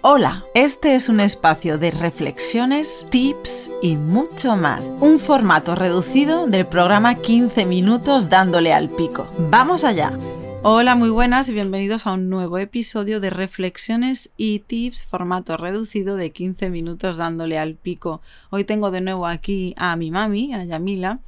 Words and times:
Hola, 0.00 0.44
este 0.54 0.94
es 0.94 1.08
un 1.08 1.18
espacio 1.18 1.76
de 1.76 1.90
reflexiones, 1.90 3.08
tips 3.10 3.72
y 3.82 3.96
mucho 3.96 4.54
más. 4.54 4.92
Un 5.00 5.18
formato 5.18 5.74
reducido 5.74 6.46
del 6.46 6.68
programa 6.68 7.16
15 7.16 7.66
minutos 7.66 8.30
dándole 8.30 8.72
al 8.72 8.90
pico. 8.90 9.28
¡Vamos 9.50 9.82
allá! 9.82 10.16
Hola, 10.62 10.94
muy 10.94 11.10
buenas 11.10 11.48
y 11.48 11.52
bienvenidos 11.52 12.06
a 12.06 12.12
un 12.12 12.30
nuevo 12.30 12.58
episodio 12.58 13.18
de 13.18 13.30
reflexiones 13.30 14.32
y 14.36 14.60
tips 14.60 15.02
formato 15.02 15.56
reducido 15.56 16.14
de 16.14 16.30
15 16.30 16.70
minutos 16.70 17.16
dándole 17.16 17.58
al 17.58 17.74
pico. 17.74 18.20
Hoy 18.50 18.62
tengo 18.62 18.92
de 18.92 19.00
nuevo 19.00 19.26
aquí 19.26 19.74
a 19.76 19.96
mi 19.96 20.12
mami, 20.12 20.54
a 20.54 20.64
Yamila 20.64 21.18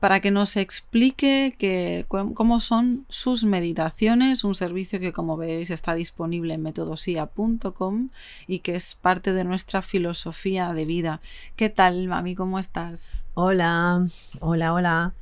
para 0.00 0.20
que 0.20 0.30
nos 0.30 0.56
explique 0.56 1.54
que, 1.58 2.06
cómo 2.08 2.58
son 2.58 3.04
sus 3.08 3.44
meditaciones, 3.44 4.44
un 4.44 4.54
servicio 4.54 4.98
que 4.98 5.12
como 5.12 5.36
veréis 5.36 5.70
está 5.70 5.94
disponible 5.94 6.54
en 6.54 6.62
metodosia.com 6.62 8.08
y 8.46 8.60
que 8.60 8.74
es 8.74 8.94
parte 8.94 9.34
de 9.34 9.44
nuestra 9.44 9.82
filosofía 9.82 10.72
de 10.72 10.86
vida. 10.86 11.20
¿Qué 11.54 11.68
tal, 11.68 12.08
mami? 12.08 12.34
¿Cómo 12.34 12.58
estás? 12.58 13.26
Hola, 13.34 14.08
hola, 14.40 14.72
hola. 14.72 15.14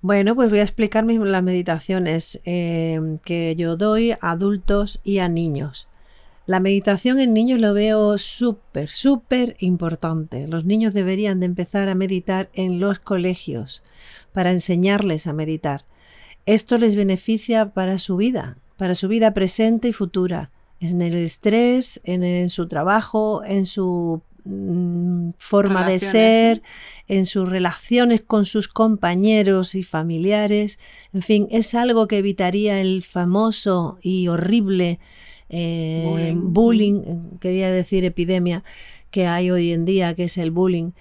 Bueno, 0.00 0.34
pues 0.34 0.48
voy 0.48 0.60
a 0.60 0.62
explicar 0.62 1.04
las 1.04 1.42
meditaciones 1.42 2.40
eh, 2.44 3.18
que 3.24 3.54
yo 3.56 3.76
doy 3.76 4.12
a 4.12 4.18
adultos 4.30 5.00
y 5.04 5.18
a 5.18 5.28
niños. 5.28 5.87
La 6.48 6.60
meditación 6.60 7.20
en 7.20 7.34
niños 7.34 7.60
lo 7.60 7.74
veo 7.74 8.16
súper, 8.16 8.88
súper 8.88 9.54
importante. 9.58 10.48
Los 10.48 10.64
niños 10.64 10.94
deberían 10.94 11.40
de 11.40 11.46
empezar 11.46 11.90
a 11.90 11.94
meditar 11.94 12.48
en 12.54 12.80
los 12.80 13.00
colegios 13.00 13.82
para 14.32 14.50
enseñarles 14.50 15.26
a 15.26 15.34
meditar. 15.34 15.84
Esto 16.46 16.78
les 16.78 16.96
beneficia 16.96 17.74
para 17.74 17.98
su 17.98 18.16
vida, 18.16 18.56
para 18.78 18.94
su 18.94 19.08
vida 19.08 19.34
presente 19.34 19.88
y 19.88 19.92
futura, 19.92 20.50
en 20.80 21.02
el 21.02 21.16
estrés, 21.16 22.00
en, 22.04 22.48
su 22.48 22.66
trabajo, 22.66 23.44
en 23.44 23.66
su 23.66 24.22
mm, 24.44 25.32
forma 25.36 25.86
de 25.86 25.98
ser, 25.98 26.62
en 27.08 27.26
sus 27.26 27.46
relaciones 27.46 28.22
con 28.22 28.46
sus 28.46 28.68
compañeros 28.68 29.74
y 29.74 29.82
familiares. 29.82 30.78
En 31.12 31.20
fin, 31.20 31.46
es 31.50 31.74
algo 31.74 32.08
que 32.08 32.16
evitaría 32.16 32.80
el 32.80 33.02
famoso 33.02 33.98
y 34.00 34.28
horrible 34.28 34.98
eh, 35.48 36.34
bullying. 36.36 37.02
Eh, 37.04 37.18
quería 37.40 37.70
decir 37.70 38.04
epidemia, 38.04 38.64
que 39.10 39.26
hay 39.26 39.50
hoy 39.50 39.72
en 39.72 39.84
día, 39.84 40.14
que 40.14 40.24
es 40.24 40.38
el 40.38 40.50
bullying. 40.50 40.92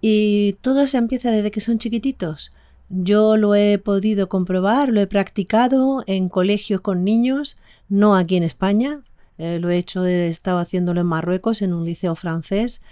Y 0.00 0.54
todo 0.60 0.86
se 0.86 0.98
empieza 0.98 1.30
desde 1.30 1.50
que 1.50 1.60
son 1.60 1.78
chiquititos. 1.78 2.52
Yo 2.88 3.36
lo 3.36 3.54
he 3.54 3.78
podido 3.78 4.28
comprobar, 4.28 4.90
lo 4.90 5.00
he 5.00 5.06
practicado 5.06 6.04
en 6.06 6.28
colegios 6.28 6.80
con 6.80 7.04
niños, 7.04 7.56
no 7.88 8.16
aquí 8.16 8.36
en 8.36 8.42
España. 8.42 9.00
Eh, 9.38 9.58
lo 9.60 9.70
he 9.70 9.78
hecho, 9.78 10.04
he 10.04 10.28
estado 10.28 10.58
haciéndolo 10.58 11.00
en 11.00 11.06
Marruecos, 11.06 11.62
en 11.62 11.72
un 11.72 11.84
liceo 11.86 12.14
francés, 12.14 12.82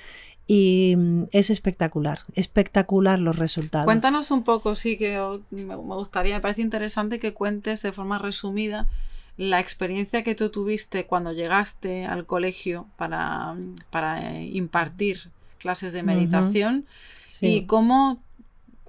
y 0.47 0.95
mm, 0.97 1.25
es 1.33 1.51
espectacular, 1.51 2.21
espectacular 2.35 3.19
los 3.19 3.37
resultados. 3.37 3.85
Cuéntanos 3.85 4.31
un 4.31 4.43
poco, 4.43 4.75
sí, 4.75 4.97
que 4.97 5.19
me 5.51 5.77
gustaría, 5.77 6.35
me 6.35 6.41
parece 6.41 6.63
interesante 6.63 7.21
que 7.21 7.35
cuentes 7.35 7.83
de 7.83 7.93
forma 7.93 8.19
resumida 8.19 8.89
la 9.41 9.59
experiencia 9.59 10.23
que 10.23 10.35
tú 10.35 10.51
tuviste 10.51 11.07
cuando 11.07 11.33
llegaste 11.33 12.05
al 12.05 12.27
colegio 12.27 12.89
para, 12.99 13.57
eh, 14.21 14.51
impartir 14.53 15.31
clases 15.57 15.95
de 15.95 16.03
meditación 16.03 16.85
y 17.41 17.63
cómo, 17.63 18.23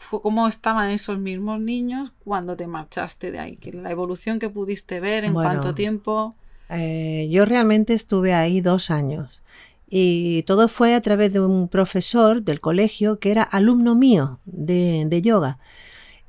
cómo 0.10 0.50
estaban 0.50 0.90
esos 0.90 1.20
mismos 1.20 1.62
niños 1.62 2.12
cuando 2.26 2.58
te 2.58 2.68
marchaste 2.68 3.32
de 3.32 3.40
ahí, 3.40 3.60
la 3.72 3.92
evolución 3.92 4.40
que 4.40 4.50
pudiste 4.50 5.00
ver, 5.00 5.24
en 5.24 5.34
cuánto 5.34 5.74
tiempo. 5.74 6.36
Eh, 6.70 7.30
yo 7.32 7.46
realmente 7.46 7.94
estuve 7.94 8.34
ahí 8.34 8.60
dos 8.60 8.92
años 8.92 9.42
y 9.90 10.44
todo 10.44 10.68
fue 10.68 10.96
a 10.96 11.02
través 11.02 11.32
de 11.32 11.40
un 11.40 11.70
profesor 11.70 12.44
del 12.44 12.60
colegio 12.60 13.20
que 13.20 13.32
era 13.32 13.44
alumno 13.44 13.96
mío 13.96 14.42
de, 14.44 15.06
de 15.08 15.22
yoga. 15.22 15.60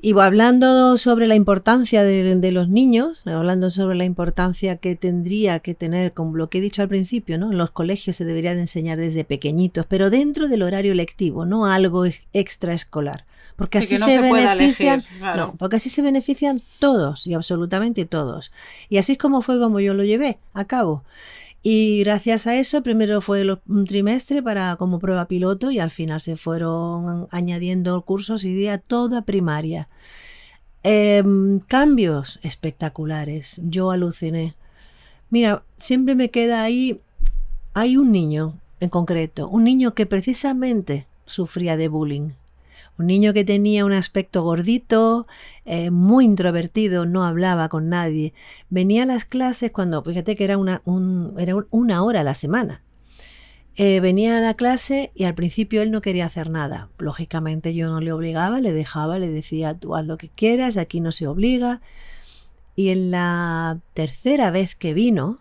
Y 0.04 0.18
hablando 0.18 0.98
sobre 0.98 1.28
la 1.28 1.36
importancia 1.36 2.02
de, 2.02 2.52
los 2.52 2.68
niños, 2.68 3.22
hablando 3.24 3.70
sobre 3.70 3.96
la 3.96 4.04
importancia 4.04 4.76
que 4.76 4.96
tendría 4.96 5.60
que 5.60 5.76
tener, 5.76 6.12
como 6.12 6.36
lo 6.36 6.50
que 6.50 6.58
he 6.58 6.60
dicho 6.60 6.82
al 6.82 6.88
principio, 6.88 7.38
¿no? 7.38 7.52
En 7.52 7.56
los 7.56 7.70
colegios 7.70 8.16
se 8.16 8.24
debería 8.24 8.56
de 8.56 8.62
enseñar 8.62 8.98
desde 8.98 9.24
pequeñitos, 9.24 9.86
pero 9.86 10.10
dentro 10.10 10.48
del 10.48 10.62
horario 10.62 10.92
lectivo, 10.94 11.46
no 11.46 11.66
algo 11.66 12.04
extraescolar. 12.32 13.26
Porque 13.54 13.78
así 13.78 13.96
se, 13.96 14.20
benefician, 14.20 15.04
no, 15.36 15.54
porque 15.56 15.76
así 15.76 15.88
se 15.88 16.02
benefician 16.02 16.62
todos 16.80 17.28
y 17.28 17.34
absolutamente 17.34 18.04
todos. 18.04 18.50
Y 18.88 18.96
así 18.96 19.12
es 19.12 19.18
como 19.18 19.40
fue 19.40 19.60
como 19.60 19.78
yo 19.78 19.94
lo 19.94 20.02
llevé 20.02 20.38
a 20.52 20.64
cabo. 20.64 21.04
Y 21.62 22.00
gracias 22.00 22.48
a 22.48 22.56
eso, 22.56 22.82
primero 22.82 23.20
fue 23.20 23.44
un 23.68 23.84
trimestre 23.84 24.42
para 24.42 24.74
como 24.76 24.98
prueba 24.98 25.28
piloto 25.28 25.70
y 25.70 25.78
al 25.78 25.90
final 25.90 26.20
se 26.20 26.36
fueron 26.36 27.28
añadiendo 27.30 28.02
cursos 28.02 28.42
y 28.44 28.52
día 28.52 28.78
toda 28.78 29.22
primaria. 29.22 29.88
Em, 30.82 31.60
cambios 31.60 32.40
espectaculares. 32.42 33.60
Yo 33.64 33.92
aluciné. 33.92 34.54
Mira, 35.30 35.62
siempre 35.78 36.16
me 36.16 36.30
queda 36.30 36.62
ahí. 36.62 37.00
Hay 37.74 37.96
un 37.96 38.10
niño 38.10 38.58
en 38.80 38.88
concreto, 38.88 39.48
un 39.48 39.62
niño 39.62 39.94
que 39.94 40.06
precisamente 40.06 41.06
sufría 41.26 41.76
de 41.76 41.86
bullying. 41.86 42.30
Un 42.98 43.06
niño 43.06 43.32
que 43.32 43.44
tenía 43.44 43.84
un 43.84 43.92
aspecto 43.92 44.42
gordito, 44.42 45.26
eh, 45.64 45.90
muy 45.90 46.24
introvertido, 46.24 47.06
no 47.06 47.24
hablaba 47.24 47.68
con 47.68 47.88
nadie. 47.88 48.34
Venía 48.70 49.04
a 49.04 49.06
las 49.06 49.24
clases 49.24 49.70
cuando, 49.70 50.02
fíjate 50.02 50.36
que 50.36 50.44
era 50.44 50.58
una, 50.58 50.82
una 50.84 52.02
hora 52.02 52.20
a 52.20 52.24
la 52.24 52.34
semana. 52.34 52.82
Eh, 53.76 54.00
venía 54.00 54.36
a 54.36 54.40
la 54.40 54.52
clase 54.52 55.12
y 55.14 55.24
al 55.24 55.34
principio 55.34 55.80
él 55.80 55.90
no 55.90 56.02
quería 56.02 56.26
hacer 56.26 56.50
nada. 56.50 56.90
Lógicamente 56.98 57.74
yo 57.74 57.88
no 57.88 58.00
le 58.00 58.12
obligaba, 58.12 58.60
le 58.60 58.72
dejaba, 58.72 59.18
le 59.18 59.30
decía, 59.30 59.74
tú 59.74 59.96
haz 59.96 60.06
lo 60.06 60.18
que 60.18 60.28
quieras, 60.28 60.76
aquí 60.76 61.00
no 61.00 61.10
se 61.10 61.26
obliga. 61.26 61.80
Y 62.76 62.90
en 62.90 63.10
la 63.10 63.78
tercera 63.94 64.50
vez 64.50 64.76
que 64.76 64.92
vino, 64.92 65.38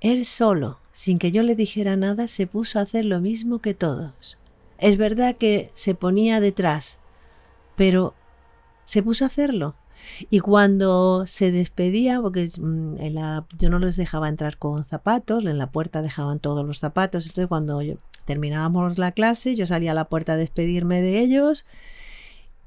él 0.00 0.24
solo, 0.24 0.78
sin 0.92 1.18
que 1.18 1.32
yo 1.32 1.42
le 1.42 1.56
dijera 1.56 1.96
nada, 1.96 2.28
se 2.28 2.46
puso 2.46 2.78
a 2.78 2.82
hacer 2.82 3.04
lo 3.04 3.20
mismo 3.20 3.58
que 3.58 3.74
todos. 3.74 4.38
Es 4.78 4.96
verdad 4.96 5.36
que 5.36 5.70
se 5.74 5.94
ponía 5.94 6.40
detrás, 6.40 6.98
pero 7.76 8.14
se 8.84 9.02
puso 9.02 9.24
a 9.24 9.28
hacerlo. 9.28 9.74
Y 10.30 10.40
cuando 10.40 11.26
se 11.26 11.50
despedía, 11.50 12.20
porque 12.20 12.50
mm, 12.58 12.96
yo 13.58 13.70
no 13.70 13.78
les 13.78 13.96
dejaba 13.96 14.28
entrar 14.28 14.58
con 14.58 14.84
zapatos, 14.84 15.44
en 15.46 15.58
la 15.58 15.70
puerta 15.70 16.02
dejaban 16.02 16.40
todos 16.40 16.66
los 16.66 16.78
zapatos, 16.78 17.26
entonces 17.26 17.48
cuando 17.48 17.80
terminábamos 18.24 18.98
la 18.98 19.12
clase, 19.12 19.54
yo 19.54 19.66
salía 19.66 19.92
a 19.92 19.94
la 19.94 20.08
puerta 20.08 20.32
a 20.32 20.36
despedirme 20.36 21.00
de 21.00 21.20
ellos 21.20 21.64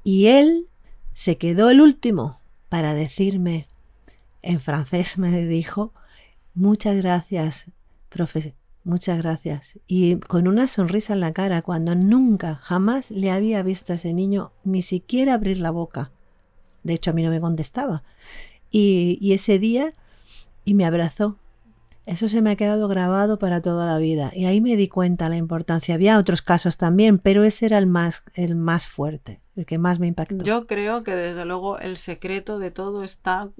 y 0.02 0.26
él 0.26 0.68
se 1.12 1.36
quedó 1.36 1.70
el 1.70 1.80
último 1.80 2.40
para 2.68 2.94
decirme, 2.94 3.68
en 4.42 4.60
francés 4.60 5.18
me 5.18 5.44
dijo, 5.44 5.92
muchas 6.54 6.96
gracias, 6.96 7.66
profesor 8.08 8.57
Muchas 8.88 9.18
gracias. 9.18 9.78
Y 9.86 10.16
con 10.16 10.48
una 10.48 10.66
sonrisa 10.66 11.12
en 11.12 11.20
la 11.20 11.34
cara, 11.34 11.60
cuando 11.60 11.94
nunca, 11.94 12.54
jamás 12.54 13.10
le 13.10 13.30
había 13.30 13.62
visto 13.62 13.92
a 13.92 13.96
ese 13.96 14.14
niño 14.14 14.50
ni 14.64 14.80
siquiera 14.80 15.34
abrir 15.34 15.58
la 15.58 15.70
boca. 15.70 16.10
De 16.84 16.94
hecho, 16.94 17.10
a 17.10 17.12
mí 17.12 17.22
no 17.22 17.28
me 17.28 17.38
contestaba. 17.38 18.02
Y, 18.70 19.34
ese 19.34 19.58
día, 19.58 19.92
y 20.64 20.72
me 20.72 20.86
abrazó. 20.86 21.36
Eso 22.06 22.30
se 22.30 22.40
me 22.40 22.52
ha 22.52 22.56
quedado 22.56 22.88
grabado 22.88 23.38
para 23.38 23.60
toda 23.60 23.84
la 23.84 23.98
vida. 23.98 24.30
Y 24.34 24.46
ahí 24.46 24.62
me 24.62 24.74
di 24.74 24.88
cuenta 24.88 25.28
la 25.28 25.36
importancia. 25.36 25.94
Había 25.94 26.18
otros 26.18 26.40
casos 26.40 26.78
también, 26.78 27.18
pero 27.18 27.44
ese 27.44 27.66
era 27.66 27.76
el 27.76 27.86
más, 27.86 28.24
el 28.32 28.56
más 28.56 28.86
fuerte, 28.86 29.42
el 29.54 29.66
que 29.66 29.76
más 29.76 30.00
me 30.00 30.06
impactó. 30.06 30.42
Yo 30.46 30.66
creo 30.66 31.02
que 31.04 31.14
desde 31.14 31.44
luego 31.44 31.78
el 31.78 31.98
secreto 31.98 32.58
de 32.58 32.70
todo 32.70 33.04
está, 33.04 33.50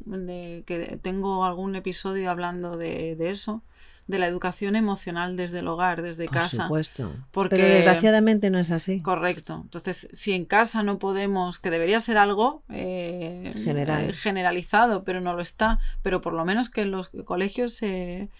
que 0.64 0.98
tengo 1.02 1.44
algún 1.44 1.76
episodio 1.76 2.30
hablando 2.30 2.78
de, 2.78 3.14
de 3.14 3.28
eso, 3.28 3.62
de 4.08 4.18
la 4.18 4.26
educación 4.26 4.74
emocional 4.74 5.36
desde 5.36 5.58
el 5.58 5.68
hogar, 5.68 6.00
desde 6.00 6.26
casa. 6.28 6.56
Por 6.68 6.84
supuesto. 6.84 7.12
Porque 7.30 7.56
Pero 7.56 7.68
desgraciadamente 7.68 8.48
no 8.48 8.58
es 8.58 8.70
así. 8.70 9.02
Correcto. 9.02 9.60
Entonces, 9.62 10.08
si 10.12 10.32
en 10.32 10.46
casa 10.46 10.82
no 10.82 10.98
podemos, 10.98 11.58
que 11.58 11.70
debería 11.70 12.00
ser 12.00 12.16
algo 12.16 12.62
eh, 12.70 13.50
General. 13.62 14.08
Eh, 14.08 14.12
generalizado, 14.14 15.04
pero 15.04 15.20
no 15.20 15.34
lo 15.34 15.42
está, 15.42 15.78
pero 16.02 16.22
por 16.22 16.32
lo 16.32 16.46
menos 16.46 16.70
que 16.70 16.80
en 16.82 16.90
los 16.90 17.10
colegios 17.26 17.74
se, 17.74 18.30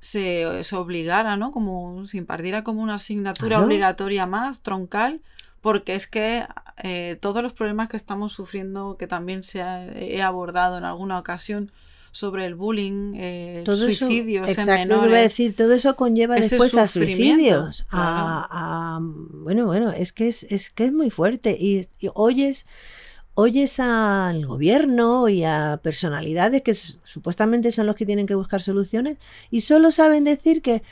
se, 0.00 0.44
obligara, 0.74 1.36
¿no? 1.36 1.52
Como 1.52 2.04
se 2.04 2.18
impartiera 2.18 2.64
como 2.64 2.82
una 2.82 2.94
asignatura 2.94 3.60
obligatoria 3.60 4.26
más, 4.26 4.62
troncal, 4.62 5.22
porque 5.60 5.94
es 5.94 6.08
que 6.08 6.44
eh, 6.82 7.16
todos 7.20 7.44
los 7.44 7.52
problemas 7.52 7.88
que 7.88 7.96
estamos 7.96 8.32
sufriendo, 8.32 8.96
que 8.98 9.06
también 9.06 9.44
se 9.44 9.60
he 9.60 10.20
abordado 10.20 10.78
en 10.78 10.84
alguna 10.84 11.16
ocasión, 11.16 11.70
sobre 12.12 12.44
el 12.44 12.54
bullying, 12.54 13.14
eh, 13.16 13.64
suicidios 13.66 14.48
exacto, 14.48 15.00
Voy 15.00 15.14
a 15.14 15.20
decir, 15.20 15.56
todo 15.56 15.72
eso 15.72 15.96
conlleva 15.96 16.36
después 16.36 16.76
a 16.76 16.86
suicidios. 16.86 17.86
A, 17.90 19.00
bueno, 19.02 19.66
bueno, 19.66 19.90
es 19.90 20.12
que 20.12 20.28
es, 20.28 20.44
es 20.44 20.70
que 20.70 20.84
es 20.84 20.92
muy 20.92 21.10
fuerte. 21.10 21.56
Y, 21.58 21.88
oyes, 22.14 22.66
oyes 23.34 23.80
al 23.80 24.46
gobierno 24.46 25.28
y 25.30 25.42
a 25.44 25.80
personalidades 25.82 26.62
que 26.62 26.74
supuestamente 26.74 27.72
son 27.72 27.86
los 27.86 27.96
que 27.96 28.06
tienen 28.06 28.26
que 28.26 28.34
buscar 28.34 28.60
soluciones 28.60 29.16
y 29.50 29.62
solo 29.62 29.90
saben 29.90 30.24
decir 30.24 30.62
que 30.62 30.82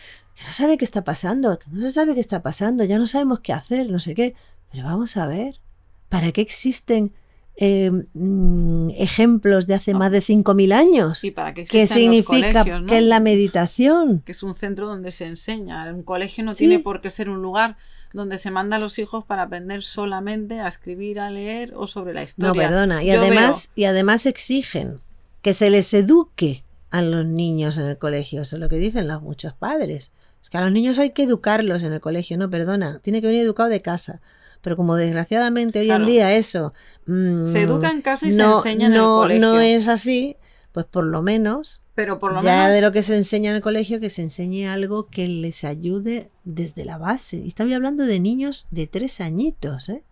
que 0.41 0.47
no 0.47 0.53
sabe 0.53 0.79
qué 0.79 0.87
está 0.87 1.05
pasando, 1.05 1.59
que 1.59 1.67
no 1.71 1.83
se 1.83 1.91
sabe 1.91 2.15
qué 2.15 2.21
está 2.21 2.41
pasando, 2.41 2.85
ya 2.85 2.99
no 2.99 3.07
sabemos 3.07 3.41
qué 3.41 3.53
hacer, 3.53 3.91
no 3.91 3.99
sé 3.99 4.15
qué. 4.15 4.35
Pero 4.73 4.85
vamos 4.85 5.19
a 5.19 5.27
ver, 5.27 5.61
¿para 6.09 6.33
qué 6.33 6.41
existen 6.41 7.13
eh, 7.57 7.91
mm, 8.15 8.91
ejemplos 8.97 9.67
de 9.67 9.75
hace 9.75 9.93
más 9.95 10.11
de 10.11 10.21
5.000 10.21 10.73
años? 10.73 11.25
¿Y 11.25 11.31
para 11.31 11.53
qué 11.55 11.65
¿Qué 11.65 11.87
significa 11.87 12.63
colegios, 12.65 12.81
no? 12.83 12.87
que 12.89 12.99
es 12.99 13.05
la 13.05 13.21
meditación? 13.21 14.23
que 14.25 14.33
es 14.33 14.43
un 14.43 14.55
centro 14.55 14.87
donde 14.87 15.13
se 15.13 15.27
enseña. 15.27 15.93
Un 15.93 16.03
colegio 16.03 16.45
no 16.45 16.55
Sí. 16.55 16.61
tiene 16.67 16.79
por 16.79 17.01
qué 17.01 17.11
ser 17.11 17.29
un 17.29 17.43
lugar 17.43 17.77
donde 18.13 18.39
se 18.39 18.51
manda 18.51 18.77
a 18.77 18.81
los 18.81 18.99
hijos 18.99 19.25
para 19.25 19.43
aprender 19.43 19.83
solamente 19.83 20.61
a 20.61 20.69
escribir, 20.69 21.21
a 21.21 21.31
leer 21.31 21.75
o 21.77 21.87
sobre 21.87 22.13
la 22.15 22.21
No, 22.21 22.25
historia. 22.25 22.69
perdona. 22.69 23.05
Y 23.05 23.09
Yo 23.09 23.21
además, 23.21 23.71
y 23.75 23.85
además 23.85 24.27
exigen 24.27 25.01
que 25.43 25.55
se 25.55 25.71
les 25.71 25.93
eduque 25.95 26.65
a 26.91 27.03
los 27.03 27.25
niños 27.25 27.79
en 27.79 27.87
el 27.87 27.99
colegio. 27.99 28.43
Eso 28.43 28.57
es 28.57 28.61
lo 28.61 28.69
que 28.69 28.77
dicen 28.77 29.07
los 29.07 29.23
muchos 29.23 29.53
padres. 29.55 30.13
Es 30.43 30.51
que 30.51 30.59
a 30.59 30.63
los 30.63 30.73
niños 30.73 30.99
hay 30.99 31.11
que 31.11 31.23
educarlos 31.23 31.83
en 31.85 31.93
el 31.93 32.01
colegio. 32.01 32.37
No, 32.39 32.51
perdona. 32.51 32.99
Tiene 33.01 33.21
que 33.21 33.29
venir 33.29 33.43
educado 33.43 33.69
de 33.69 33.81
casa. 33.83 34.21
Pero 34.63 34.77
como 34.77 34.97
desgraciadamente 34.97 35.79
hoy 35.81 35.87
Claro. 35.87 36.05
en 36.05 36.11
día 36.11 36.37
eso... 36.37 36.73
mm, 37.07 37.45
Se 37.45 37.63
educa 37.63 37.91
en 37.91 38.03
casa 38.03 38.27
y 38.29 38.33
se 38.33 38.43
enseña 38.43 38.87
en 38.87 38.93
el 38.93 38.99
no, 38.99 39.19
colegio. 39.21 39.41
No 39.41 39.61
es 39.61 39.89
así. 39.89 40.37
Pues 40.73 40.87
por 40.87 41.05
lo 41.05 41.21
menos 41.23 41.83
pero 41.97 42.19
por 42.19 42.33
lo 42.33 42.41
ya 42.43 42.61
menos 42.63 42.75
de 42.75 42.81
lo 42.81 42.93
que 42.93 43.03
se 43.03 43.17
enseña 43.17 43.51
en 43.51 43.57
el 43.57 43.63
colegio, 43.63 44.01
que 44.01 44.09
se 44.09 44.23
enseñe 44.23 44.67
algo 44.69 45.09
que 45.09 45.27
les 45.29 45.65
ayude 45.65 46.31
desde 46.45 46.85
la 46.85 46.97
base. 46.97 47.39
Y 47.39 47.49
estaba 47.49 47.75
hablando 47.75 48.07
de 48.07 48.21
niños 48.21 48.69
de 48.71 48.87
tres 48.87 49.21
añitos, 49.21 49.89
¿eh? 49.89 50.03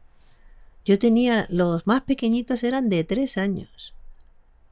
Yo 0.85 0.99
tenía, 0.99 1.47
los 1.51 1.87
más 1.87 2.03
pequeñitos 2.03 2.63
eran 2.65 2.89
de 2.89 3.05
tres 3.05 3.39
años. 3.39 3.95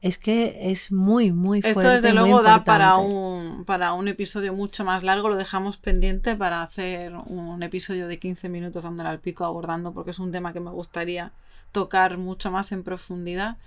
Es 0.01 0.17
que 0.19 0.71
es 0.71 0.91
muy, 0.91 1.31
muy 1.31 1.61
fuerte. 1.61 1.79
Esto 1.79 1.91
desde 1.91 2.13
luego 2.13 2.43
da 2.43 2.63
para 2.63 2.97
un, 2.97 3.65
para 3.65 3.93
un 3.93 4.07
episodio 4.07 4.53
mucho 4.53 4.85
más 4.85 5.01
largo, 5.03 5.29
lo 5.29 5.35
dejamos 5.35 5.77
pendiente 5.77 6.35
para 6.35 6.61
hacer 6.61 7.13
un 7.15 7.63
episodio 7.63 8.07
de 8.07 8.19
15 8.19 8.47
minutos 8.49 8.83
dándole 8.83 9.09
al 9.09 9.19
pico 9.19 9.43
abordando 9.43 9.93
porque 9.93 10.11
es 10.11 10.19
un 10.19 10.31
tema 10.31 10.53
que 10.53 10.59
me 10.59 10.69
gustaría 10.69 11.31
tocar 11.71 12.17
mucho 12.17 12.51
más 12.51 12.71
en 12.71 12.83
profundidad 12.83 13.57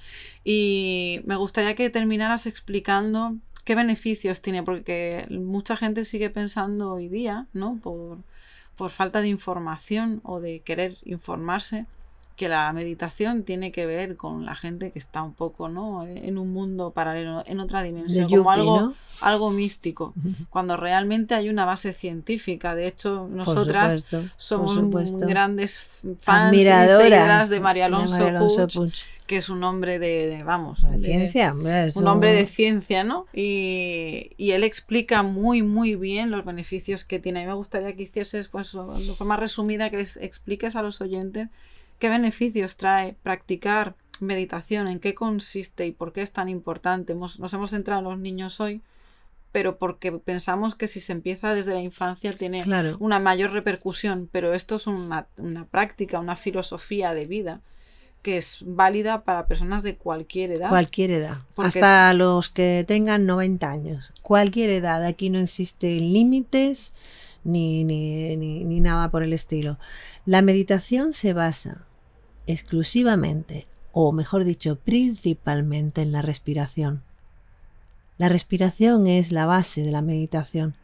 y 0.44 1.20
me 1.26 1.36
gustaría 1.36 1.74
que 1.74 1.90
terminaras 1.90 2.46
explicando 2.46 3.36
qué 3.64 3.74
beneficios 3.74 4.40
tiene 4.40 4.62
porque 4.62 5.26
mucha 5.30 5.76
gente 5.76 6.04
sigue 6.04 6.30
pensando 6.30 6.92
hoy 6.92 7.08
día, 7.08 7.46
¿no? 7.52 7.78
Por, 7.82 8.18
por 8.76 8.90
falta 8.90 9.20
de 9.20 9.28
información 9.28 10.20
o 10.22 10.40
de 10.40 10.60
querer 10.60 10.96
informarse 11.04 11.86
que 12.40 12.48
la 12.48 12.72
meditación 12.72 13.42
tiene 13.42 13.70
que 13.70 13.84
ver 13.84 14.16
con 14.16 14.46
la 14.46 14.56
gente 14.56 14.92
que 14.92 14.98
está 14.98 15.22
un 15.22 15.34
poco 15.34 15.68
¿no? 15.68 16.06
en 16.06 16.38
un 16.38 16.50
mundo 16.54 16.90
paralelo, 16.90 17.42
en 17.44 17.60
otra 17.60 17.82
dimensión, 17.82 18.30
como 18.30 18.50
algo, 18.50 18.80
¿no? 18.80 18.94
algo 19.20 19.50
místico, 19.50 20.14
cuando 20.48 20.78
realmente 20.78 21.34
hay 21.34 21.50
una 21.50 21.66
base 21.66 21.92
científica. 21.92 22.74
De 22.74 22.86
hecho, 22.86 23.28
nosotras 23.30 23.92
supuesto, 24.04 24.22
somos 24.38 24.74
grandes 25.28 26.00
fans 26.20 26.56
y 26.56 26.62
seguidoras 26.62 27.50
de 27.50 27.60
María 27.60 27.84
Alonso, 27.84 28.14
de 28.14 28.20
María 28.22 28.38
Alonso 28.38 28.66
Puig, 28.68 28.72
Puig. 28.72 28.94
que 29.26 29.36
es 29.36 29.50
un 29.50 29.62
hombre 29.64 29.98
de, 29.98 30.28
de- 30.28 30.42
vamos, 30.42 30.80
de- 30.90 30.98
ciencia, 31.02 31.52
hombre, 31.52 31.88
un 31.94 32.06
hombre 32.08 32.32
de 32.32 32.46
ciencia, 32.46 33.04
¿no? 33.04 33.26
Y, 33.34 34.30
y 34.38 34.52
él 34.52 34.64
explica 34.64 35.22
muy, 35.22 35.62
muy 35.62 35.94
bien 35.94 36.30
los 36.30 36.42
beneficios 36.46 37.04
que 37.04 37.18
tiene. 37.18 37.40
A 37.40 37.42
mí 37.42 37.48
me 37.48 37.54
gustaría 37.54 37.94
que 37.94 38.04
hicieses, 38.04 38.48
pues, 38.48 38.72
de 38.72 39.14
forma 39.14 39.36
resumida, 39.36 39.90
que 39.90 39.98
les 39.98 40.16
expliques 40.16 40.74
a 40.74 40.80
los 40.82 41.02
oyentes 41.02 41.48
qué 42.00 42.08
beneficios 42.08 42.76
trae 42.76 43.14
practicar 43.22 43.94
meditación, 44.20 44.88
en 44.88 44.98
qué 44.98 45.14
consiste 45.14 45.86
y 45.86 45.92
por 45.92 46.12
qué 46.12 46.22
es 46.22 46.32
tan 46.32 46.48
importante. 46.48 47.12
Hemos- 47.12 47.38
nos 47.38 47.52
hemos 47.54 47.70
centrado 47.70 48.00
en 48.00 48.04
los 48.08 48.18
niños 48.18 48.58
hoy, 48.60 48.82
pero 49.52 49.78
porque 49.78 50.12
pensamos 50.12 50.74
que 50.74 50.88
si 50.88 51.00
se 51.00 51.12
empieza 51.12 51.54
desde 51.54 51.72
la 51.74 51.80
infancia 51.80 52.32
tiene 52.34 52.62
Claro. 52.62 52.96
una 53.00 53.18
mayor 53.18 53.52
repercusión, 53.52 54.28
pero 54.30 54.52
esto 54.54 54.74
es 54.76 54.86
una, 54.86 55.26
una 55.38 55.64
práctica, 55.66 56.18
una 56.20 56.36
filosofía 56.36 57.14
de 57.14 57.26
vida 57.26 57.60
que 58.22 58.36
es 58.36 58.58
válida 58.66 59.24
para 59.24 59.46
personas 59.46 59.82
de 59.82 59.96
cualquier 59.96 60.50
edad. 60.52 60.68
Cualquier 60.68 61.10
edad. 61.12 61.38
Porque- 61.54 61.68
Hasta 61.80 62.12
los 62.12 62.50
que 62.50 62.84
tengan 62.86 63.24
90 63.24 63.70
años. 63.70 64.12
Cualquier 64.20 64.68
edad. 64.70 65.02
Aquí 65.06 65.30
no 65.30 65.38
existen 65.38 66.12
límites 66.12 66.92
ni, 67.44 67.82
ni, 67.84 68.36
ni- 68.36 68.64
ni 68.64 68.80
nada 68.80 69.10
por 69.10 69.22
el 69.22 69.32
estilo. 69.32 69.78
La 70.26 70.42
meditación 70.42 71.14
se 71.14 71.32
basa 71.32 71.86
exclusivamente, 72.52 73.66
o 73.92 74.12
mejor 74.12 74.44
dicho, 74.44 74.76
principalmente 74.76 76.02
en 76.02 76.12
la 76.12 76.22
respiración. 76.22 77.02
La 78.18 78.28
respiración 78.28 79.06
es 79.06 79.32
la 79.32 79.46
base 79.46 79.82
de 79.82 79.90
la 79.90 80.02
meditación. 80.02 80.74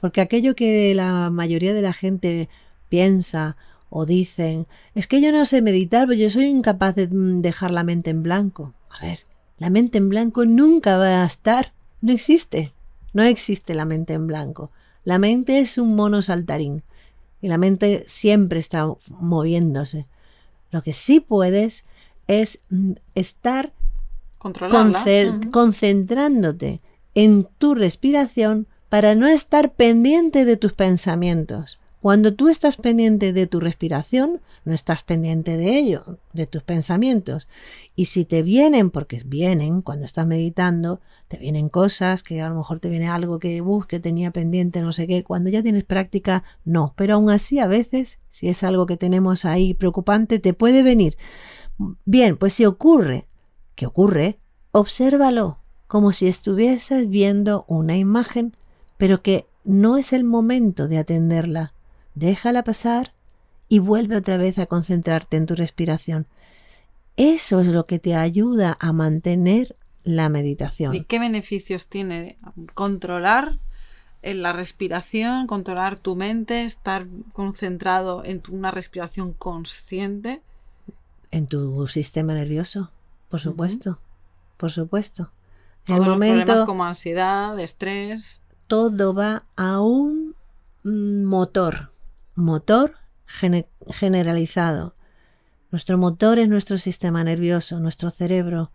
Porque 0.00 0.20
aquello 0.20 0.56
que 0.56 0.94
la 0.94 1.30
mayoría 1.30 1.72
de 1.72 1.82
la 1.82 1.92
gente 1.92 2.48
piensa 2.88 3.56
o 3.88 4.06
dicen, 4.06 4.66
es 4.94 5.06
que 5.06 5.20
yo 5.20 5.32
no 5.32 5.44
sé 5.44 5.62
meditar, 5.62 6.06
porque 6.06 6.18
yo 6.18 6.30
soy 6.30 6.44
incapaz 6.44 6.94
de 6.94 7.08
mm, 7.08 7.42
dejar 7.42 7.70
la 7.70 7.84
mente 7.84 8.10
en 8.10 8.22
blanco. 8.22 8.74
A 8.88 9.04
ver, 9.04 9.20
la 9.58 9.70
mente 9.70 9.98
en 9.98 10.08
blanco 10.08 10.46
nunca 10.46 10.96
va 10.96 11.22
a 11.22 11.26
estar, 11.26 11.72
no 12.00 12.12
existe, 12.12 12.72
no 13.12 13.22
existe 13.22 13.74
la 13.74 13.84
mente 13.84 14.14
en 14.14 14.26
blanco. 14.26 14.70
La 15.04 15.18
mente 15.18 15.60
es 15.60 15.78
un 15.78 15.94
mono 15.94 16.22
saltarín 16.22 16.82
y 17.40 17.48
la 17.48 17.58
mente 17.58 18.04
siempre 18.06 18.60
está 18.60 18.92
moviéndose. 19.08 20.08
Lo 20.70 20.82
que 20.82 20.92
sí 20.92 21.20
puedes 21.20 21.84
es 22.26 22.62
mm, 22.70 22.92
estar 23.14 23.72
concentrándote 25.50 26.80
en 27.14 27.48
tu 27.58 27.74
respiración 27.74 28.68
para 28.88 29.14
no 29.14 29.26
estar 29.26 29.74
pendiente 29.74 30.44
de 30.44 30.56
tus 30.56 30.72
pensamientos. 30.72 31.78
Cuando 32.00 32.34
tú 32.34 32.48
estás 32.48 32.78
pendiente 32.78 33.34
de 33.34 33.46
tu 33.46 33.60
respiración, 33.60 34.40
no 34.64 34.72
estás 34.72 35.02
pendiente 35.02 35.58
de 35.58 35.78
ello, 35.78 36.18
de 36.32 36.46
tus 36.46 36.62
pensamientos. 36.62 37.46
Y 37.94 38.06
si 38.06 38.24
te 38.24 38.42
vienen, 38.42 38.90
porque 38.90 39.22
vienen 39.26 39.82
cuando 39.82 40.06
estás 40.06 40.26
meditando, 40.26 41.00
te 41.28 41.36
vienen 41.36 41.68
cosas, 41.68 42.22
que 42.22 42.40
a 42.40 42.48
lo 42.48 42.54
mejor 42.54 42.80
te 42.80 42.88
viene 42.88 43.08
algo 43.08 43.38
que, 43.38 43.60
uf, 43.60 43.84
que 43.84 44.00
tenía 44.00 44.30
pendiente, 44.30 44.80
no 44.80 44.92
sé 44.92 45.06
qué, 45.06 45.24
cuando 45.24 45.50
ya 45.50 45.62
tienes 45.62 45.84
práctica, 45.84 46.42
no. 46.64 46.94
Pero 46.96 47.16
aún 47.16 47.28
así, 47.28 47.58
a 47.58 47.66
veces, 47.66 48.20
si 48.30 48.48
es 48.48 48.64
algo 48.64 48.86
que 48.86 48.96
tenemos 48.96 49.44
ahí 49.44 49.74
preocupante, 49.74 50.38
te 50.38 50.54
puede 50.54 50.82
venir. 50.82 51.18
Bien, 52.06 52.38
pues 52.38 52.54
si 52.54 52.64
ocurre, 52.64 53.28
¿qué 53.74 53.84
ocurre? 53.84 54.38
Obsérvalo, 54.72 55.58
como 55.86 56.12
si 56.12 56.28
estuvieses 56.28 57.10
viendo 57.10 57.66
una 57.68 57.98
imagen, 57.98 58.56
pero 58.96 59.22
que 59.22 59.46
no 59.64 59.98
es 59.98 60.14
el 60.14 60.24
momento 60.24 60.88
de 60.88 60.96
atenderla. 60.96 61.74
Déjala 62.24 62.62
pasar 62.64 63.14
y 63.70 63.78
vuelve 63.78 64.16
otra 64.16 64.36
vez 64.36 64.58
a 64.58 64.66
concentrarte 64.66 65.38
en 65.38 65.46
tu 65.46 65.54
respiración. 65.54 66.26
Eso 67.16 67.60
es 67.60 67.66
lo 67.68 67.86
que 67.86 67.98
te 67.98 68.14
ayuda 68.14 68.76
a 68.78 68.92
mantener 68.92 69.74
la 70.04 70.28
meditación. 70.28 70.94
¿Y 70.94 71.04
qué 71.04 71.18
beneficios 71.18 71.86
tiene 71.88 72.36
controlar 72.74 73.58
en 74.20 74.42
la 74.42 74.52
respiración, 74.52 75.46
controlar 75.46 75.98
tu 75.98 76.14
mente, 76.14 76.64
estar 76.64 77.06
concentrado 77.32 78.22
en 78.22 78.40
tu- 78.40 78.54
una 78.54 78.70
respiración 78.70 79.32
consciente? 79.32 80.42
En 81.30 81.46
tu 81.46 81.86
sistema 81.86 82.34
nervioso, 82.34 82.90
por 83.30 83.40
supuesto, 83.40 83.98
por 84.58 84.70
supuesto. 84.70 85.32
En 85.86 85.96
Todos 85.96 86.00
el 86.00 86.06
los 86.10 86.18
problemas 86.18 86.46
momento 86.48 86.66
como 86.66 86.84
ansiedad, 86.84 87.58
estrés. 87.58 88.42
todo 88.66 89.14
va 89.14 89.44
a 89.56 89.80
un 89.80 90.34
mm, 90.84 91.24
motor, 91.24 91.92
motor 92.40 92.96
gene- 93.26 93.68
generalizado. 93.88 94.94
Nuestro 95.70 95.98
motor 95.98 96.38
es 96.38 96.48
nuestro 96.48 96.78
sistema 96.78 97.22
nervioso, 97.22 97.78
nuestro 97.80 98.10
cerebro. 98.10 98.72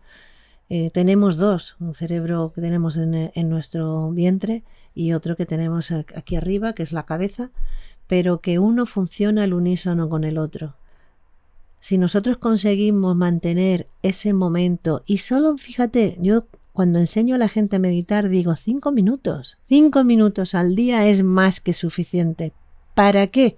Eh, 0.69 0.89
tenemos 0.91 1.37
dos, 1.37 1.75
un 1.79 1.93
cerebro 1.93 2.51
que 2.53 2.61
tenemos 2.61 2.97
en, 2.97 3.31
en 3.33 3.49
nuestro 3.49 4.09
vientre 4.11 4.63
y 4.93 5.13
otro 5.13 5.35
que 5.35 5.45
tenemos 5.45 5.91
aquí 5.91 6.37
arriba, 6.37 6.73
que 6.73 6.83
es 6.83 6.91
la 6.91 7.05
cabeza, 7.05 7.51
pero 8.07 8.39
que 8.39 8.59
uno 8.59 8.85
funciona 8.85 9.43
al 9.43 9.53
unísono 9.53 10.09
con 10.09 10.23
el 10.23 10.37
otro. 10.37 10.75
Si 11.79 11.97
nosotros 11.99 12.37
conseguimos 12.37 13.15
mantener 13.15 13.87
ese 14.01 14.33
momento, 14.33 15.03
y 15.05 15.17
solo 15.17 15.57
fíjate, 15.57 16.17
yo 16.19 16.47
cuando 16.73 16.99
enseño 16.99 17.35
a 17.35 17.37
la 17.37 17.47
gente 17.47 17.75
a 17.75 17.79
meditar 17.79 18.27
digo 18.27 18.55
cinco 18.55 18.91
minutos, 18.91 19.59
cinco 19.69 20.03
minutos 20.03 20.55
al 20.55 20.75
día 20.75 21.07
es 21.07 21.23
más 21.23 21.61
que 21.61 21.73
suficiente. 21.73 22.53
¿Para 22.95 23.27
qué? 23.27 23.57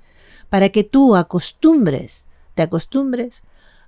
Para 0.49 0.69
que 0.69 0.83
tú 0.83 1.15
acostumbres, 1.15 2.25
te 2.55 2.63
acostumbres 2.63 3.43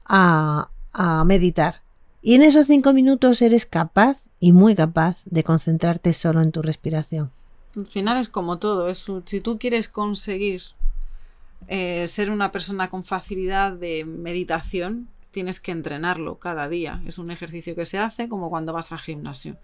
a, 0.06 0.70
a 0.94 1.24
meditar. 1.26 1.82
Y 2.22 2.36
en 2.36 2.44
esos 2.44 2.68
cinco 2.68 2.94
minutos 2.94 3.42
eres 3.42 3.66
capaz 3.66 4.18
y 4.40 4.54
muy 4.54 4.76
capaz 4.76 5.22
de 5.26 5.44
concentrarte 5.44 6.14
solo 6.14 6.42
en 6.42 6.52
tu 6.52 6.62
respiración. 6.62 7.32
Al 7.76 7.86
final 7.86 8.18
es 8.18 8.30
como 8.30 8.58
todo. 8.58 8.88
Es 8.88 9.06
si 9.26 9.42
tú 9.42 9.58
quieres 9.60 9.90
conseguir 9.90 10.62
eh, 11.68 12.08
ser 12.08 12.32
una 12.32 12.52
persona 12.52 12.90
con 12.90 13.04
facilidad 13.04 13.74
de 13.74 14.06
meditación, 14.06 15.08
tienes 15.32 15.60
que 15.60 15.72
entrenarlo 15.72 16.40
cada 16.40 16.68
día. 16.68 17.02
Es 17.06 17.20
un 17.20 17.32
ejercicio 17.32 17.76
que 17.76 17.86
se 17.86 18.00
hace 18.00 18.28
como 18.28 18.50
cuando 18.50 18.74
vas 18.74 18.92
al 18.92 19.00
gimnasio. 19.00 19.58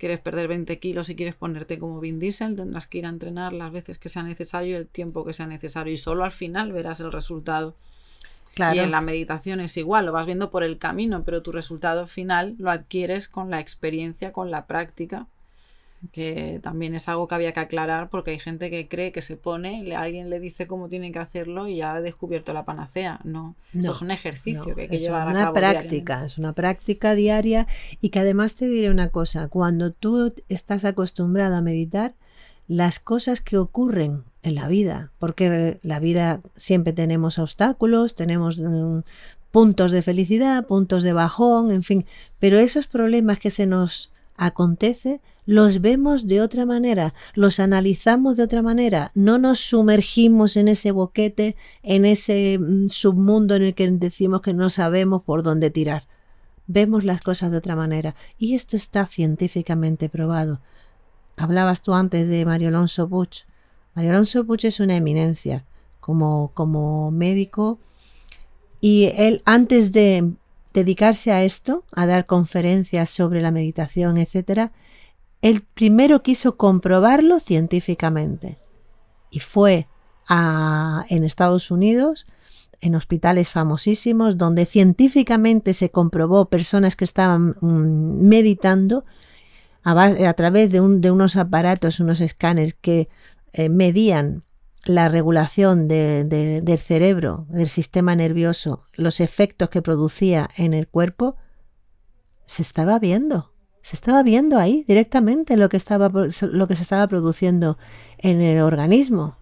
Quieres 0.00 0.18
perder 0.18 0.48
20 0.48 0.80
kilos 0.80 1.08
y 1.08 1.14
quieres 1.14 1.36
ponerte 1.36 1.78
como 1.78 2.00
Vin 2.00 2.18
Diesel, 2.18 2.56
tendrás 2.56 2.88
que 2.88 2.98
ir 2.98 3.06
a 3.06 3.10
entrenar 3.10 3.52
las 3.52 3.70
veces 3.70 3.98
que 3.98 4.08
sea 4.08 4.24
necesario 4.24 4.72
y 4.72 4.80
el 4.80 4.88
tiempo 4.88 5.24
que 5.24 5.32
sea 5.32 5.46
necesario 5.46 5.92
y 5.92 5.96
solo 5.96 6.24
al 6.24 6.32
final 6.32 6.72
verás 6.72 6.98
el 6.98 7.12
resultado. 7.12 7.76
Claro. 8.54 8.74
Y 8.74 8.80
en 8.80 8.90
la 8.90 9.00
meditación 9.00 9.60
es 9.60 9.76
igual, 9.76 10.06
lo 10.06 10.12
vas 10.12 10.26
viendo 10.26 10.50
por 10.50 10.64
el 10.64 10.78
camino, 10.78 11.22
pero 11.22 11.42
tu 11.42 11.52
resultado 11.52 12.08
final 12.08 12.56
lo 12.58 12.72
adquieres 12.72 13.28
con 13.28 13.50
la 13.50 13.60
experiencia, 13.60 14.32
con 14.32 14.50
la 14.50 14.66
práctica 14.66 15.28
que 16.12 16.60
también 16.62 16.94
es 16.94 17.08
algo 17.08 17.26
que 17.26 17.34
había 17.34 17.52
que 17.52 17.60
aclarar 17.60 18.08
porque 18.08 18.32
hay 18.32 18.38
gente 18.38 18.70
que 18.70 18.88
cree 18.88 19.12
que 19.12 19.22
se 19.22 19.36
pone, 19.36 19.94
alguien 19.94 20.30
le 20.30 20.40
dice 20.40 20.66
cómo 20.66 20.88
tiene 20.88 21.12
que 21.12 21.18
hacerlo 21.18 21.68
y 21.68 21.76
ya 21.76 21.94
ha 21.94 22.00
descubierto 22.00 22.52
la 22.52 22.64
panacea. 22.64 23.20
No, 23.24 23.54
eso 23.78 23.92
es 23.92 24.02
un 24.02 24.10
ejercicio 24.10 24.74
que 24.74 24.82
hay 24.82 24.88
que 24.88 24.98
llevar 24.98 25.28
a 25.28 25.32
cabo. 25.32 25.38
Es 25.38 25.42
una 25.42 25.52
práctica, 25.52 26.24
es 26.24 26.38
una 26.38 26.52
práctica 26.52 27.14
diaria 27.14 27.66
y 28.00 28.08
que 28.08 28.20
además 28.20 28.54
te 28.54 28.68
diré 28.68 28.90
una 28.90 29.08
cosa, 29.08 29.48
cuando 29.48 29.92
tú 29.92 30.34
estás 30.48 30.84
acostumbrado 30.84 31.56
a 31.56 31.60
meditar, 31.60 32.14
las 32.66 33.00
cosas 33.00 33.40
que 33.40 33.58
ocurren 33.58 34.22
en 34.42 34.54
la 34.54 34.68
vida, 34.68 35.10
porque 35.18 35.80
la 35.82 35.98
vida 35.98 36.40
siempre 36.54 36.92
tenemos 36.92 37.38
obstáculos, 37.38 38.14
tenemos 38.14 38.60
mm, 38.60 39.00
puntos 39.50 39.90
de 39.90 40.02
felicidad, 40.02 40.66
puntos 40.66 41.02
de 41.02 41.12
bajón, 41.12 41.72
en 41.72 41.82
fin, 41.82 42.06
pero 42.38 42.58
esos 42.58 42.86
problemas 42.86 43.38
que 43.38 43.50
se 43.50 43.66
nos 43.66 44.12
acontece, 44.40 45.20
los 45.44 45.82
vemos 45.82 46.26
de 46.26 46.40
otra 46.40 46.64
manera, 46.64 47.12
los 47.34 47.60
analizamos 47.60 48.36
de 48.36 48.42
otra 48.42 48.62
manera, 48.62 49.12
no 49.14 49.36
nos 49.38 49.58
sumergimos 49.58 50.56
en 50.56 50.68
ese 50.68 50.92
boquete, 50.92 51.56
en 51.82 52.06
ese 52.06 52.58
mm, 52.58 52.88
submundo 52.88 53.54
en 53.54 53.64
el 53.64 53.74
que 53.74 53.90
decimos 53.90 54.40
que 54.40 54.54
no 54.54 54.70
sabemos 54.70 55.22
por 55.22 55.42
dónde 55.42 55.70
tirar. 55.70 56.08
Vemos 56.66 57.04
las 57.04 57.20
cosas 57.20 57.50
de 57.50 57.58
otra 57.58 57.76
manera 57.76 58.14
y 58.38 58.54
esto 58.54 58.76
está 58.76 59.06
científicamente 59.06 60.08
probado. 60.08 60.60
Hablabas 61.36 61.82
tú 61.82 61.92
antes 61.92 62.26
de 62.28 62.44
Mario 62.44 62.68
Alonso 62.68 63.08
Puch. 63.08 63.44
Mario 63.94 64.12
Alonso 64.12 64.46
Puch 64.46 64.64
es 64.64 64.80
una 64.80 64.96
eminencia 64.96 65.64
como, 66.00 66.52
como 66.54 67.10
médico 67.10 67.78
y 68.80 69.12
él 69.16 69.42
antes 69.44 69.92
de 69.92 70.32
dedicarse 70.72 71.32
a 71.32 71.42
esto, 71.44 71.84
a 71.92 72.06
dar 72.06 72.26
conferencias 72.26 73.10
sobre 73.10 73.40
la 73.40 73.50
meditación, 73.50 74.16
etc., 74.16 74.70
él 75.42 75.62
primero 75.74 76.22
quiso 76.22 76.56
comprobarlo 76.56 77.40
científicamente 77.40 78.58
y 79.30 79.40
fue 79.40 79.88
a, 80.28 81.04
en 81.08 81.24
Estados 81.24 81.70
Unidos, 81.70 82.26
en 82.80 82.94
hospitales 82.94 83.50
famosísimos, 83.50 84.38
donde 84.38 84.66
científicamente 84.66 85.74
se 85.74 85.90
comprobó 85.90 86.46
personas 86.46 86.96
que 86.96 87.04
estaban 87.04 87.56
mm, 87.60 88.26
meditando 88.26 89.04
a, 89.82 90.34
través 90.34 90.70
de, 90.70 90.80
unos 90.80 91.36
aparatos, 91.36 92.00
unos 92.00 92.20
escáneres 92.20 92.74
que 92.80 93.08
eh, 93.52 93.68
medían 93.68 94.44
la 94.84 95.08
regulación 95.08 95.88
del 95.88 96.78
cerebro, 96.78 97.46
del 97.50 97.68
sistema 97.68 98.16
nervioso, 98.16 98.82
los 98.94 99.20
efectos 99.20 99.68
que 99.68 99.82
producía 99.82 100.48
en 100.56 100.74
el 100.74 100.88
cuerpo, 100.88 101.36
se 102.46 102.62
estaba 102.62 102.98
viendo. 102.98 103.52
Se 103.82 103.96
estaba 103.96 104.22
viendo 104.22 104.58
ahí 104.58 104.84
directamente 104.86 105.56
lo 105.56 105.68
que, 105.68 105.76
estaba, 105.76 106.10
lo 106.10 106.68
que 106.68 106.76
se 106.76 106.82
estaba 106.82 107.06
produciendo 107.06 107.78
en 108.18 108.40
el 108.42 108.60
organismo. 108.60 109.36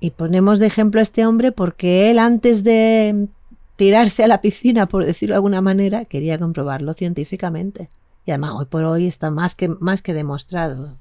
Y 0.00 0.10
ponemos 0.10 0.58
de 0.58 0.66
ejemplo 0.66 1.00
a 1.00 1.02
este 1.02 1.26
hombre 1.26 1.52
porque 1.52 2.10
él 2.10 2.18
antes 2.18 2.64
de 2.64 3.28
tirarse 3.76 4.24
a 4.24 4.28
la 4.28 4.40
piscina, 4.40 4.86
por 4.86 5.04
decirlo 5.04 5.34
de 5.34 5.38
alguna 5.38 5.60
manera, 5.60 6.04
quería 6.06 6.38
comprobarlo 6.38 6.94
científicamente. 6.94 7.90
Y 8.24 8.30
además 8.30 8.52
hoy 8.56 8.66
por 8.66 8.84
hoy 8.84 9.06
está 9.06 9.30
más 9.30 9.54
que, 9.54 9.68
más 9.68 10.02
que 10.02 10.14
demostrado. 10.14 10.98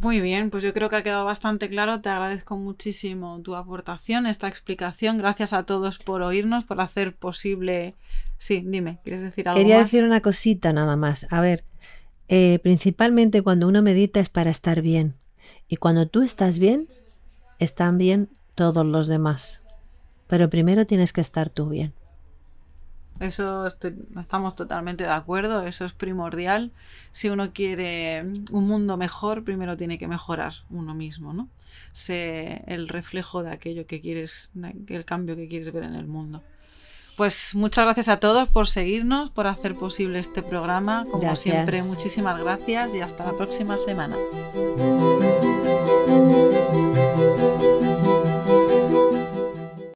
Muy 0.00 0.20
bien, 0.20 0.50
pues 0.50 0.62
yo 0.62 0.72
creo 0.72 0.88
que 0.88 0.96
ha 0.96 1.02
quedado 1.02 1.24
bastante 1.24 1.68
claro. 1.68 2.00
Te 2.00 2.08
agradezco 2.08 2.56
muchísimo 2.56 3.40
tu 3.42 3.56
aportación, 3.56 4.26
esta 4.26 4.46
explicación. 4.46 5.18
Gracias 5.18 5.52
a 5.52 5.64
todos 5.64 5.98
por 5.98 6.22
oírnos, 6.22 6.64
por 6.64 6.80
hacer 6.80 7.16
posible. 7.16 7.96
Sí, 8.36 8.62
dime, 8.64 9.00
¿quieres 9.02 9.22
decir 9.22 9.48
algo 9.48 9.58
Quería 9.58 9.78
decir 9.78 10.04
una 10.04 10.20
cosita 10.20 10.72
nada 10.72 10.94
más. 10.96 11.26
A 11.32 11.40
ver, 11.40 11.64
eh, 12.28 12.60
principalmente 12.62 13.42
cuando 13.42 13.66
uno 13.66 13.82
medita 13.82 14.20
es 14.20 14.28
para 14.28 14.50
estar 14.50 14.82
bien. 14.82 15.14
Y 15.66 15.76
cuando 15.76 16.06
tú 16.06 16.22
estás 16.22 16.60
bien, 16.60 16.88
están 17.58 17.98
bien 17.98 18.28
todos 18.54 18.86
los 18.86 19.08
demás. 19.08 19.62
Pero 20.28 20.48
primero 20.48 20.86
tienes 20.86 21.12
que 21.12 21.20
estar 21.20 21.50
tú 21.50 21.68
bien. 21.68 21.92
Eso 23.20 23.66
estamos 23.66 24.54
totalmente 24.54 25.04
de 25.04 25.10
acuerdo, 25.10 25.66
eso 25.66 25.84
es 25.84 25.92
primordial. 25.92 26.70
Si 27.12 27.28
uno 27.28 27.52
quiere 27.52 28.22
un 28.52 28.68
mundo 28.68 28.96
mejor, 28.96 29.44
primero 29.44 29.76
tiene 29.76 29.98
que 29.98 30.06
mejorar 30.06 30.54
uno 30.70 30.94
mismo, 30.94 31.32
¿no? 31.32 31.48
Sé 31.92 32.62
el 32.66 32.88
reflejo 32.88 33.42
de 33.42 33.50
aquello 33.50 33.86
que 33.86 34.00
quieres, 34.00 34.50
el 34.88 35.04
cambio 35.04 35.36
que 35.36 35.48
quieres 35.48 35.72
ver 35.72 35.84
en 35.84 35.94
el 35.94 36.06
mundo. 36.06 36.42
Pues 37.16 37.56
muchas 37.56 37.84
gracias 37.84 38.08
a 38.08 38.20
todos 38.20 38.48
por 38.48 38.68
seguirnos, 38.68 39.30
por 39.30 39.48
hacer 39.48 39.74
posible 39.74 40.20
este 40.20 40.40
programa. 40.40 41.04
Como 41.10 41.34
siempre, 41.34 41.82
muchísimas 41.82 42.38
gracias 42.40 42.94
y 42.94 43.00
hasta 43.00 43.26
la 43.26 43.36
próxima 43.36 43.76
semana. 43.76 44.16